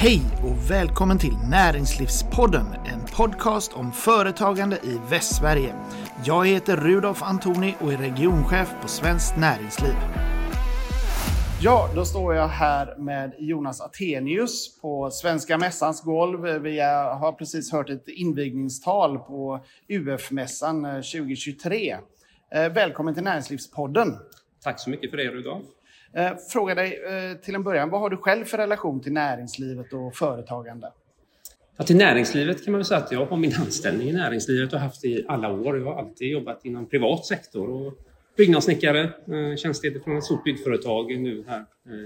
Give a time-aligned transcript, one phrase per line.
[0.00, 5.74] Hej och välkommen till Näringslivspodden, en podcast om företagande i Västsverige.
[6.24, 9.94] Jag heter Rudolf Antoni och är regionchef på Svenskt Näringsliv.
[11.62, 16.62] Ja, då står jag här med Jonas Atenius på Svenska Mässans golv.
[16.62, 21.96] Vi har precis hört ett invigningstal på UF-mässan 2023.
[22.52, 24.16] Eh, välkommen till Näringslivspodden.
[24.62, 25.64] Tack så mycket för det, Rudolf.
[26.18, 29.92] Eh, fråga dig eh, till en början, vad har du själv för relation till näringslivet
[29.92, 30.92] och företagande?
[31.76, 35.04] Ja, till näringslivet kan man säga att jag har min anställning i näringslivet och haft
[35.04, 35.78] i alla år.
[35.78, 37.94] Jag har alltid jobbat inom privat sektor och
[38.36, 41.64] byggnadssnickare, eh, tjänstledig från ett stort byggföretag nu här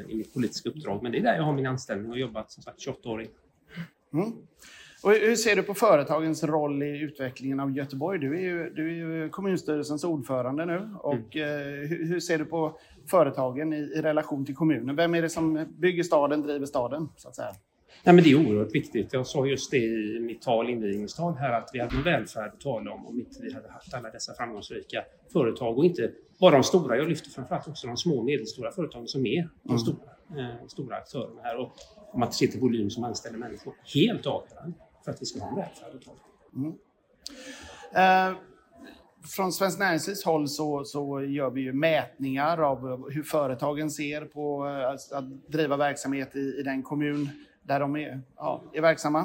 [0.08, 1.02] i mitt politiska uppdrag.
[1.02, 3.26] Men det är där jag har min anställning och jobbat som sagt 28 år.
[4.12, 4.32] Mm.
[5.02, 8.18] Och hur ser du på företagens roll i utvecklingen av Göteborg?
[8.18, 10.90] Du är ju, du är ju kommunstyrelsens ordförande nu.
[10.98, 11.88] Och mm.
[11.88, 12.78] hur, hur, ser du på
[13.10, 14.96] företagen i, i, relation till kommunen?
[14.96, 17.08] Vem är det som bygger staden, driver staden?
[17.16, 17.52] Så att säga?
[18.04, 19.12] Nej, men det är oerhört viktigt.
[19.12, 22.60] Jag sa just det i mitt tal, invigningstal här, att vi hade en välfärd att
[22.60, 26.62] tala om om inte vi hade haft alla dessa framgångsrika företag och inte bara de
[26.62, 26.96] stora.
[26.96, 29.78] Jag lyfter framförallt också de små och medelstora företagen som är de mm.
[29.78, 29.96] stora,
[30.38, 31.60] eh, stora aktörerna här.
[31.60, 31.72] Och
[32.12, 35.48] om man ser till volym som anställer människor, helt avgörande för att vi ska ha
[35.48, 36.54] en välfärd att.
[36.56, 36.74] Mm.
[38.32, 38.38] eh,
[39.36, 44.66] från Svenskt Näringslivs håll så, så gör vi ju mätningar av hur företagen ser på
[44.68, 47.30] eh, att driva verksamhet i, i den kommun
[47.62, 49.20] där de är, ja, är verksamma.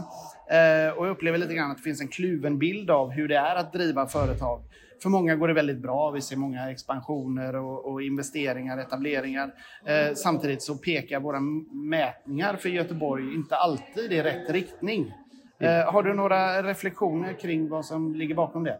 [0.50, 3.38] Eh, och jag upplever lite grann att det finns en kluven bild av hur det
[3.38, 4.62] är att driva företag.
[5.02, 6.12] För många går det väldigt bra.
[6.12, 9.54] Vi ser många expansioner och, och investeringar, etableringar.
[9.86, 11.40] Eh, samtidigt så pekar våra
[11.72, 15.14] mätningar för Göteborg inte alltid i rätt riktning.
[15.60, 18.80] Eh, har du några reflektioner kring vad som ligger bakom det?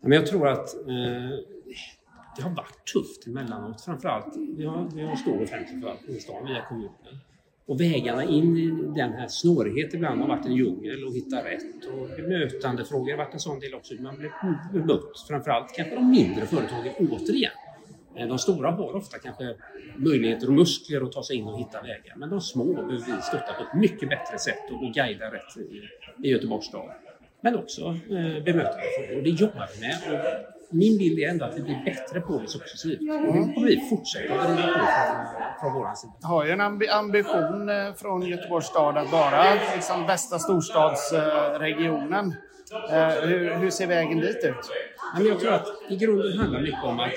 [0.00, 1.38] Men jag tror att eh,
[2.36, 3.80] det har varit tufft emellanåt.
[3.80, 7.18] Framförallt, vi har, vi har en stor offentlig förvaltning i stan via kommunen.
[7.66, 11.84] Och vägarna in i den här snårigheten ibland har varit en djungel och hitta rätt.
[11.92, 13.94] Och bemötandefrågor har varit en sån del också.
[13.94, 14.32] Man blir
[14.72, 15.24] bemött.
[15.28, 17.52] Framförallt kanske de mindre företagen återigen.
[18.16, 19.54] Eh, de stora har ofta kanske
[19.96, 22.14] möjligheter och muskler att ta sig in och hitta vägar.
[22.16, 26.28] Men de små behöver vi stötta på ett mycket bättre sätt och guida rätt i,
[26.28, 26.90] i Göteborgs stad
[27.46, 29.16] men också eh, bemötandefrågor.
[29.16, 29.96] Och det jobbar vi med.
[30.12, 33.00] Och min bild är ändå att vi blir bättre på det successivt.
[33.00, 35.26] Och det kommer vi fortsätta att driva på från,
[35.60, 36.12] från vår sida.
[36.22, 36.60] Har ju en
[36.90, 39.44] ambition eh, från Göteborgs stad att vara
[39.74, 42.34] liksom bästa storstadsregionen.
[42.72, 44.70] Eh, hur, hur, ser vägen dit ut?
[45.14, 47.12] Men jag tror att i grunden handlar mycket om att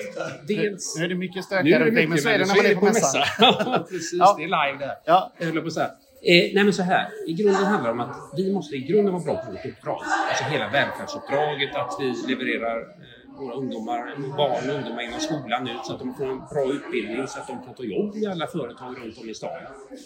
[0.48, 0.96] dels...
[0.98, 3.84] Nu är det mycket stökigare omkring, men så är det när man är på mässan.
[3.88, 4.34] Precis, ja.
[4.38, 4.94] det är live där.
[5.04, 5.32] Ja.
[5.38, 5.90] Jag höll på att säga.
[6.22, 9.12] Eh, nej men så här, i grunden handlar det om att vi måste i grunden
[9.12, 10.00] vara bra på vårt uppdrag.
[10.28, 13.98] Alltså hela välfärdsuppdraget, att vi levererar eh, våra ungdomar,
[14.36, 17.46] barn och ungdomar inom skolan nu så att de får en bra utbildning så att
[17.46, 19.50] de kan ta jobb i alla företag runt om i stan.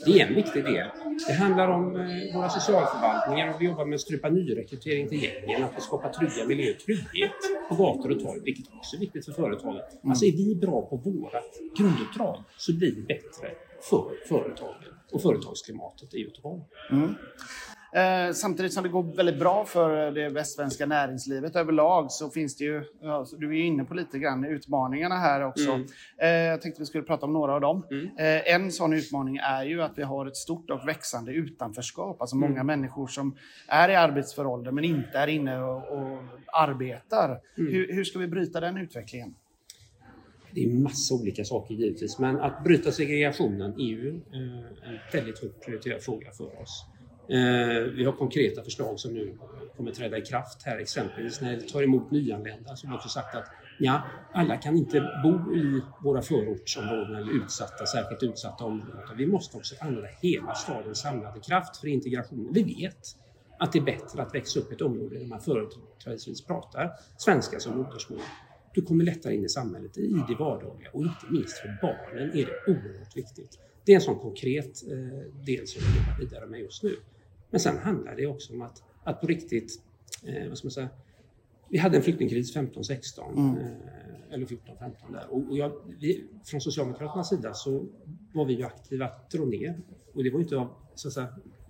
[0.06, 0.88] Det är en viktig del.
[1.28, 5.64] Det handlar om eh, våra socialförvaltningar och vi jobbar med att strypa nyrekrytering till gängen,
[5.64, 9.32] att vi skapar trygga miljöer, trygghet på gator och torg, vilket också är viktigt för
[9.32, 9.80] företagen.
[10.08, 13.48] Alltså är vi bra på vårt grunduppdrag så blir vi bättre
[13.90, 16.62] för företagen och företagsklimatet i Göteborg.
[16.90, 17.14] Mm.
[17.94, 22.64] Eh, samtidigt som det går väldigt bra för det västsvenska näringslivet överlag så finns det
[22.64, 25.70] ju, ja, du är inne på lite grann utmaningarna här också.
[25.70, 25.86] Mm.
[26.18, 27.86] Eh, jag tänkte vi skulle prata om några av dem.
[27.90, 28.06] Mm.
[28.06, 32.20] Eh, en sån utmaning är ju att vi har ett stort och växande utanförskap.
[32.20, 32.66] Alltså många mm.
[32.66, 33.36] människor som
[33.68, 36.18] är i arbetsför ålder men inte är inne och, och
[36.52, 37.40] arbetar.
[37.58, 37.72] Mm.
[37.72, 39.34] Hur, hur ska vi bryta den utvecklingen?
[40.50, 45.38] Det är massa olika saker givetvis, men att bryta segregationen är ju eh, en väldigt
[45.38, 46.86] högt prioriterad fråga för oss.
[47.28, 49.38] Eh, vi har konkreta förslag som nu
[49.76, 53.08] kommer träda i kraft här, exempelvis när vi tar emot nyanlända så har vi också
[53.08, 53.46] sagt att
[53.78, 54.02] ja,
[54.32, 59.16] alla kan inte bo i våra förortsområden eller utsatta, särskilt utsatta områden.
[59.16, 62.52] Vi måste också använda hela stadens samlade kraft för integrationen.
[62.52, 63.16] Vi vet
[63.58, 67.60] att det är bättre att växa upp i ett område där man företrädesvis pratar svenska
[67.60, 68.20] som modersmål
[68.74, 72.46] du kommer lättare in i samhället, i det vardagliga och inte minst för barnen är
[72.46, 73.58] det oerhört viktigt.
[73.84, 76.96] Det är en sån konkret eh, del som vi jobbar vidare med just nu.
[77.54, 79.82] Men sen handlar det också om att, att på riktigt,
[80.24, 80.88] eh, vad ska man säga,
[81.68, 83.56] vi hade en flyktingkris 15-16 mm.
[83.56, 83.66] eh,
[84.30, 87.86] eller 14-15 där och, och jag, vi, från Socialdemokraternas sida så
[88.32, 89.80] var vi ju aktiva att dra ner
[90.14, 91.28] och det var inte av så att säga,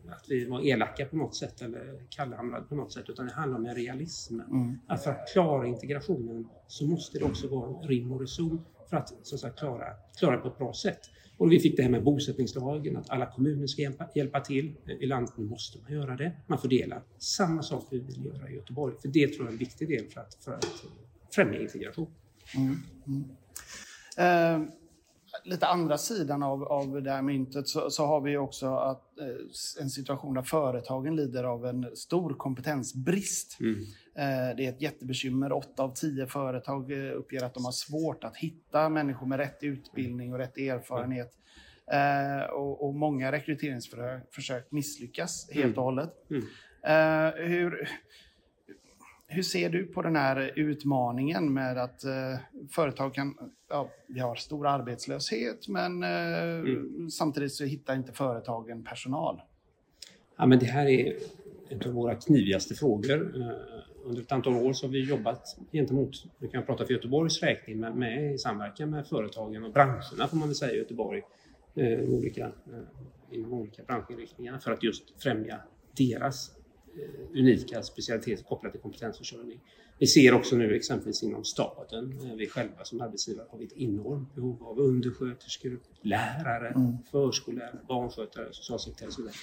[0.09, 3.59] att vi var elaka på något sätt eller kallhamrade på något sätt utan det handlar
[3.59, 4.41] om en realism.
[4.41, 4.79] Mm.
[4.87, 9.13] Att för att klara integrationen så måste det också vara rim och reson för att,
[9.23, 9.87] så att säga, klara,
[10.19, 11.01] klara det på ett bra sätt.
[11.37, 14.75] Och vi fick det här med bosättningslagen, att alla kommuner ska hjälpa, hjälpa till.
[15.01, 16.33] I landet måste man göra det.
[16.47, 17.03] Man fördelar.
[17.19, 18.95] Samma sak vi vill göra i Göteborg.
[19.03, 20.85] För det tror jag är en viktig del för att, för att
[21.35, 22.11] främja integration.
[22.57, 22.77] Mm.
[23.07, 24.63] Mm.
[24.63, 24.69] Uh
[25.45, 29.83] lite andra sidan av, av det här myntet så, så har vi också att, eh,
[29.83, 33.61] en situation där företagen lider av en stor kompetensbrist.
[33.61, 33.81] Mm.
[34.15, 35.53] Eh, det är ett jättebekymmer.
[35.53, 39.63] Åtta av tio företag eh, uppger att de har svårt att hitta människor med rätt
[39.63, 41.33] utbildning och rätt erfarenhet.
[41.93, 45.79] Eh, och, och många rekryteringsförsök misslyckas helt Mm.
[45.79, 46.13] och hållet.
[46.31, 46.45] Mm.
[46.87, 47.89] Eh, hur,
[49.35, 52.13] hur ser du på den här utmaningen med att eh,
[52.71, 53.35] företag kan...
[53.69, 57.11] Ja, vi har stor arbetslöshet, men eh, Mm.
[57.11, 59.43] samtidigt så hittar inte företagen personal.
[60.37, 61.17] Ja, men det här är
[61.69, 63.41] en av våra knivigaste frågor.
[63.43, 63.51] Eh,
[64.07, 67.43] Under ett antal år så har vi jobbat gentemot, nu kan jag prata för Göteborgs
[67.43, 71.23] räkning, men med, i samverkan med företagen och branscherna får man väl säga i Göteborg,
[71.75, 75.61] eh, olika, eh, inom olika branschinriktningar för att just främja
[75.97, 76.51] deras
[77.35, 79.61] unika specialiteter kopplat till kompetensförsörjning.
[79.99, 84.35] Vi ser också nu exempelvis inom staden, eh, vi själva som arbetsgivare har ett enormt
[84.35, 86.93] behov av undersköterskor, lärare, Mm.
[87.11, 89.37] förskollärare, barnskötare, socialsekreterare och så vidare.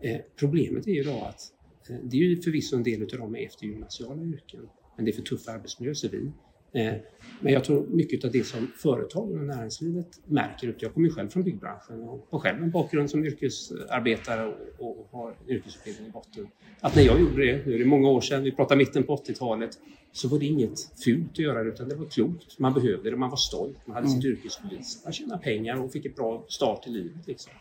[0.00, 1.52] Eh, problemet är ju då att
[1.90, 5.12] eh, det är ju förvisso en del av dem med eftergymnasiala yrken, men det är
[5.12, 6.32] för tuff arbetsmiljö ser vi.
[6.74, 6.94] Eh,
[7.40, 11.42] men jag tror mycket av det som företagen och näringslivet märker, jag kommer själv från
[11.42, 14.46] byggbranschen och har själv en bakgrund som yrkesarbetare
[14.78, 16.46] och, och har en yrkesutbildning i botten.
[16.80, 19.16] Att när jag gjorde det, nu är det många år sedan, vi pratar mitten på
[19.16, 19.70] 80-talet,
[20.12, 22.58] så var det inget fult att göra det utan det var klokt.
[22.58, 25.00] Man behövde det, man var stolt, man hade sitt yrkesbevis.
[25.04, 27.26] Man tjänade pengar och fick ett bra start i livet.
[27.26, 27.52] Liksom.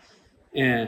[0.56, 0.88] Eh,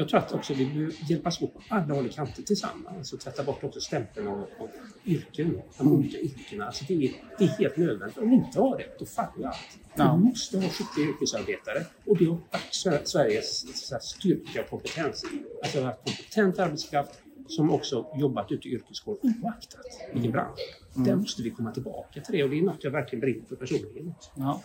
[0.00, 3.20] jag tror att också vi behöver hjälpas åt på alla håll och kanter tillsammans och
[3.20, 4.68] tvätta bort också stämpeln av, av
[5.06, 6.66] yrken, de olika yrkena.
[6.66, 8.18] Alltså det, är, det är helt nödvändigt.
[8.18, 9.56] Om vi inte har det, då faller allt.
[9.94, 10.16] Ja.
[10.16, 15.24] Vi måste ha skickliga yrkesarbetare och det har varit Sver- Sveriges här, styrka och kompetens.
[15.62, 20.58] Alltså vi har haft kompetent arbetskraft som också jobbat ute i yrkeskår oaktat vilken bransch.
[20.94, 23.56] Där måste vi komma tillbaka till det och det är något jag verkligen brinner för
[23.56, 24.14] personligen.
[24.34, 24.62] Ja.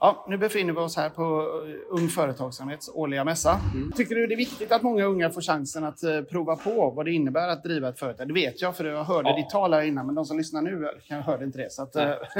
[0.00, 1.22] Ja, nu befinner vi oss här på
[1.68, 3.60] eh, Ung Företagsamhets årliga mässa.
[3.96, 7.04] Tycker du det är viktigt att många unga får chansen att eh, prova på vad
[7.06, 8.28] det innebär att driva ett företag?
[8.28, 9.36] Det vet jag, för jag hörde Ja.
[9.36, 11.72] ditt tal här innan, men de som lyssnar nu kan hörde inte det.
[11.72, 12.16] Så att, eh, Nej.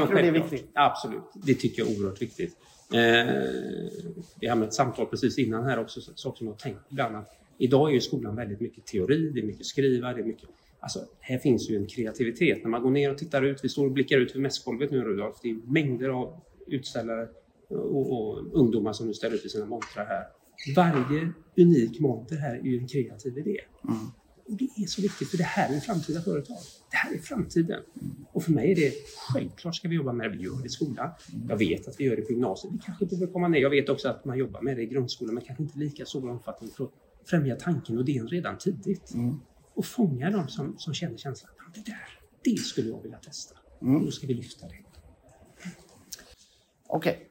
[0.00, 0.70] tycker Nej, du det är viktigt?
[0.74, 2.56] Absolut, det tycker jag är oerhört viktigt.
[2.94, 3.34] Eh,
[4.40, 7.28] vi hade ett samtal precis innan här också, så som jag tänkt ibland att
[7.58, 10.48] idag är ju skolan väldigt mycket teori, det är mycket skriva, det är mycket
[10.80, 12.62] Alltså, här finns ju en kreativitet.
[12.62, 15.04] När man går ner och tittar ut, vi står och blickar ut över mässgolvet nu
[15.04, 17.28] Rudolf, det är mängder av utställare
[17.70, 20.24] och, och ungdomar som nu ställer ut i sina montrar här.
[20.76, 23.58] Varje unik monter här är ju en kreativ idé.
[24.48, 26.56] Och det är så viktigt, för det här är framtida företag.
[26.90, 27.80] Det här är framtiden.
[28.32, 28.92] Och för mig är det
[29.32, 30.36] självklart ska vi jobba med det.
[30.36, 31.10] Vi gör det i skolan.
[31.48, 32.74] Jag vet att vi gör det på gymnasiet.
[32.74, 33.60] Vi kanske behöver komma ner.
[33.60, 36.30] Jag vet också att man jobbar med det i grundskolan, men kanske inte lika stor
[36.30, 36.90] omfattning för att
[37.24, 39.12] främja tanken och idén redan tidigt.
[39.74, 41.52] Och fånga de som, som känner känslan.
[41.58, 42.08] "Ja, Det där,
[42.44, 43.56] det skulle jag vilja testa.
[43.80, 44.74] Och då ska vi lyfta det.
[46.94, 47.28] Okej.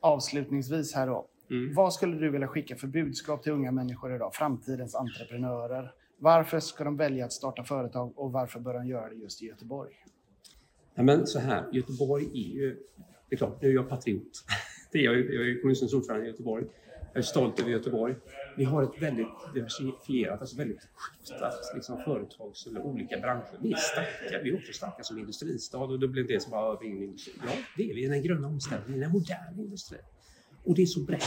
[0.00, 1.28] Avslutningsvis här då.
[1.50, 1.74] Mm.
[1.74, 4.34] Vad skulle du vilja skicka för budskap till unga människor idag?
[4.34, 5.92] Framtidens entreprenörer.
[6.18, 9.46] Varför ska de välja att starta företag och varför bör de göra det just i
[9.46, 9.92] Göteborg?
[10.94, 12.76] Ja, men så här, Göteborg är ju...
[13.28, 14.44] Det är klart, nu är jag patriot.
[14.92, 16.64] Det är jag, jag är kommunstyrelsens ordförande i Göteborg.
[17.12, 18.14] Jag är stolt över Göteborg.
[18.56, 23.58] Vi har ett väldigt diversifierat, alltså väldigt skiftat liksom, företags eller olika branscher.
[23.62, 24.42] Vi är starka.
[24.42, 27.02] Vi är också starka som industristad och då blir det som bara, vi är ingen
[27.02, 27.32] industri.
[27.46, 28.06] Ja, det är vi.
[28.06, 30.00] Den gröna omställningen, den moderna industrin.
[30.64, 31.24] Och det är så brett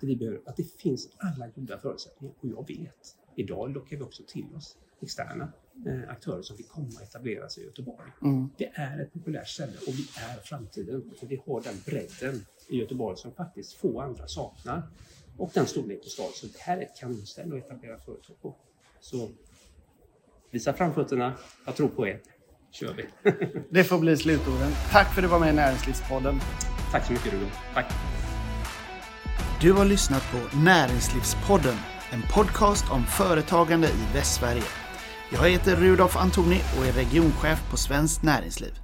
[0.00, 2.34] det vi behöver, att det finns alla goda förutsättningar.
[2.40, 5.52] Och jag vet, idag lockar vi också till oss externa
[6.08, 8.10] aktörer som vill komma och etablera sig i Göteborg.
[8.56, 11.10] Det är ett populärt ställe och vi är framtiden.
[11.20, 14.82] För vi har den bredden i Göteborg som faktiskt få andra saknar.
[15.38, 16.30] Och den storlek på stad.
[16.34, 18.56] Så det här är ett kanonställe att etablera företag på.
[19.00, 19.30] Så
[20.50, 21.34] visa framfötterna.
[21.66, 22.20] Jag tror på er.
[22.70, 23.32] kör vi.
[23.70, 24.72] Det får bli slutorden.
[24.90, 26.40] Tack för att du var med i Näringslivspodden.
[26.90, 27.48] Tack så mycket Ruben.
[27.74, 27.92] Tack.
[29.60, 31.76] Du har lyssnat på Näringslivspodden,
[32.12, 34.83] en podcast om företagande i Västsverige.
[35.30, 38.83] Jag heter Rudolf Antoni och är regionchef på Svenskt Näringsliv.